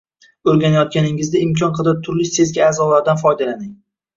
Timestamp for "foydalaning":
3.25-3.71